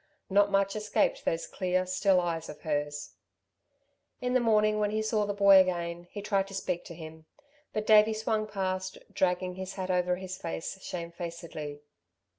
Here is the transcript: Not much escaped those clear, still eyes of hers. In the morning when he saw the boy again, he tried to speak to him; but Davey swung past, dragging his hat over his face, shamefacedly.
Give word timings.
Not 0.31 0.49
much 0.49 0.75
escaped 0.75 1.25
those 1.25 1.45
clear, 1.45 1.85
still 1.85 2.19
eyes 2.19 2.49
of 2.49 2.61
hers. 2.61 3.11
In 4.19 4.33
the 4.33 4.39
morning 4.39 4.79
when 4.79 4.89
he 4.89 5.03
saw 5.03 5.27
the 5.27 5.33
boy 5.35 5.57
again, 5.57 6.07
he 6.09 6.23
tried 6.23 6.47
to 6.47 6.55
speak 6.55 6.83
to 6.85 6.95
him; 6.95 7.27
but 7.71 7.85
Davey 7.85 8.13
swung 8.15 8.47
past, 8.47 8.97
dragging 9.13 9.53
his 9.53 9.75
hat 9.75 9.91
over 9.91 10.15
his 10.15 10.37
face, 10.39 10.81
shamefacedly. 10.81 11.81